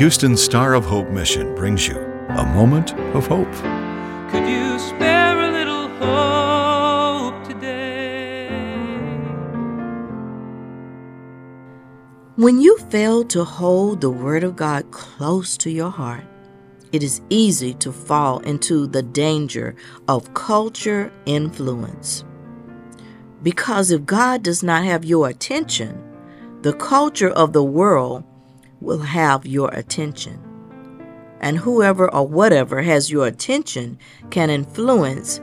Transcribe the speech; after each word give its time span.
Houston's 0.00 0.42
Star 0.42 0.72
of 0.72 0.86
Hope 0.86 1.10
mission 1.10 1.54
brings 1.54 1.86
you 1.86 1.98
a 2.30 2.46
moment 2.54 2.94
of 3.14 3.26
hope. 3.26 3.52
Could 4.30 4.48
you 4.48 4.78
spare 4.78 5.38
a 5.38 5.52
little 5.52 5.88
hope 5.98 7.46
today? 7.46 8.48
When 12.36 12.62
you 12.62 12.78
fail 12.88 13.24
to 13.24 13.44
hold 13.44 14.00
the 14.00 14.08
Word 14.08 14.42
of 14.42 14.56
God 14.56 14.90
close 14.90 15.58
to 15.58 15.70
your 15.70 15.90
heart, 15.90 16.24
it 16.92 17.02
is 17.02 17.20
easy 17.28 17.74
to 17.74 17.92
fall 17.92 18.38
into 18.38 18.86
the 18.86 19.02
danger 19.02 19.76
of 20.08 20.32
culture 20.32 21.12
influence. 21.26 22.24
Because 23.42 23.90
if 23.90 24.06
God 24.06 24.42
does 24.42 24.62
not 24.62 24.82
have 24.82 25.04
your 25.04 25.28
attention, 25.28 26.02
the 26.62 26.72
culture 26.72 27.28
of 27.28 27.52
the 27.52 27.62
world 27.62 28.24
will 28.80 29.00
have 29.00 29.46
your 29.46 29.68
attention. 29.72 30.40
And 31.40 31.56
whoever 31.56 32.12
or 32.12 32.26
whatever 32.26 32.82
has 32.82 33.10
your 33.10 33.26
attention 33.26 33.98
can 34.30 34.50
influence 34.50 35.40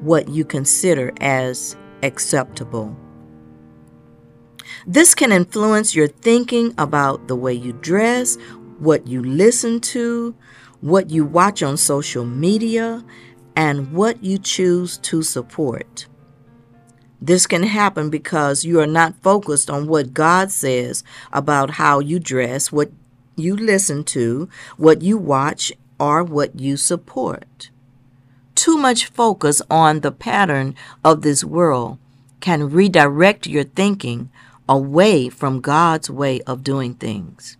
what 0.00 0.28
you 0.28 0.44
consider 0.44 1.12
as 1.20 1.76
acceptable. 2.02 2.96
This 4.86 5.14
can 5.14 5.32
influence 5.32 5.94
your 5.94 6.08
thinking 6.08 6.74
about 6.78 7.28
the 7.28 7.36
way 7.36 7.52
you 7.52 7.72
dress, 7.72 8.36
what 8.78 9.06
you 9.06 9.22
listen 9.22 9.80
to, 9.80 10.34
what 10.80 11.10
you 11.10 11.24
watch 11.24 11.62
on 11.62 11.76
social 11.76 12.24
media, 12.24 13.04
and 13.56 13.92
what 13.92 14.22
you 14.22 14.38
choose 14.38 14.98
to 14.98 15.22
support. 15.22 16.06
This 17.20 17.46
can 17.46 17.62
happen 17.62 18.10
because 18.10 18.64
you 18.64 18.78
are 18.80 18.86
not 18.86 19.22
focused 19.22 19.70
on 19.70 19.86
what 19.86 20.14
God 20.14 20.50
says 20.50 21.02
about 21.32 21.70
how 21.70 21.98
you 21.98 22.18
dress, 22.18 22.70
what 22.70 22.90
you 23.36 23.56
listen 23.56 24.04
to, 24.04 24.48
what 24.76 25.02
you 25.02 25.16
watch, 25.16 25.72
or 25.98 26.22
what 26.22 26.58
you 26.58 26.76
support. 26.76 27.70
Too 28.54 28.76
much 28.76 29.06
focus 29.06 29.62
on 29.70 30.00
the 30.00 30.12
pattern 30.12 30.74
of 31.04 31.22
this 31.22 31.44
world 31.44 31.98
can 32.40 32.70
redirect 32.70 33.46
your 33.46 33.64
thinking 33.64 34.30
away 34.68 35.28
from 35.28 35.60
God's 35.60 36.10
way 36.10 36.40
of 36.42 36.64
doing 36.64 36.94
things. 36.94 37.56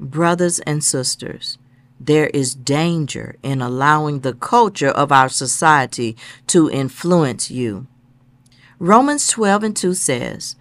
Brothers 0.00 0.60
and 0.60 0.82
sisters, 0.82 1.58
there 2.00 2.28
is 2.28 2.54
danger 2.54 3.36
in 3.42 3.60
allowing 3.60 4.20
the 4.20 4.34
culture 4.34 4.90
of 4.90 5.10
our 5.10 5.28
society 5.28 6.16
to 6.46 6.70
influence 6.70 7.50
you. 7.50 7.86
Romans 8.78 9.26
12 9.28 9.64
and 9.64 9.76
2 9.76 9.94
says, 9.94 10.54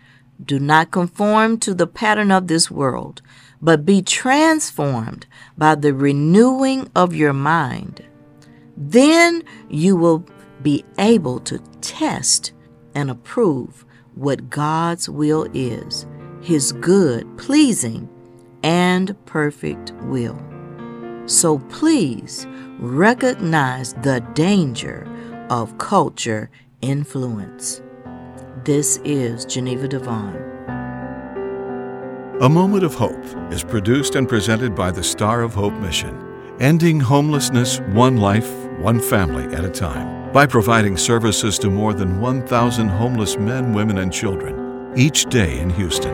Do 0.44 0.60
not 0.60 0.90
conform 0.90 1.60
to 1.60 1.76
the 1.76 1.86
pattern 1.86 2.32
of 2.32 2.48
this 2.48 2.72
world, 2.72 3.22
but 3.62 3.86
be 3.86 4.02
transformed 4.02 5.28
by 5.56 5.76
the 5.76 5.94
renewing 5.94 6.90
of 6.96 7.14
your 7.14 7.34
mind. 7.34 8.04
Then 8.76 9.44
you 9.70 9.96
will 9.96 10.26
be 10.64 10.84
able 10.98 11.40
to 11.42 11.60
test 11.82 12.54
and 12.96 13.12
approve 13.12 13.86
what 14.16 14.50
God's 14.50 15.08
will 15.08 15.48
is, 15.54 16.08
His 16.42 16.72
good, 16.72 17.38
pleasing, 17.38 18.10
and 18.64 19.16
perfect 19.28 19.92
will. 20.04 20.40
So 21.28 21.60
please 21.60 22.48
recognize 22.80 23.94
the 23.94 24.22
danger 24.34 25.08
of 25.52 25.78
culture 25.78 26.50
influence. 26.82 27.82
This 28.68 29.00
is 29.06 29.46
Geneva 29.46 29.88
DeVaughn. 29.88 30.36
A 32.42 32.50
Moment 32.50 32.84
of 32.84 32.94
Hope 32.96 33.24
is 33.50 33.64
produced 33.64 34.16
and 34.16 34.28
presented 34.28 34.76
by 34.76 34.92
the 34.92 35.02
Star 35.02 35.42
of 35.42 35.54
Hope 35.54 35.72
mission, 35.76 36.14
ending 36.60 37.00
homelessness 37.00 37.80
one 37.94 38.18
life, 38.18 38.52
one 38.80 39.00
family 39.00 39.46
at 39.56 39.64
a 39.64 39.70
time, 39.70 40.34
by 40.34 40.46
providing 40.46 40.98
services 40.98 41.58
to 41.60 41.70
more 41.70 41.94
than 41.94 42.20
1,000 42.20 42.90
homeless 42.90 43.38
men, 43.38 43.72
women, 43.72 44.00
and 44.00 44.12
children 44.12 44.92
each 44.98 45.28
day 45.28 45.62
in 45.62 45.70
Houston. 45.70 46.14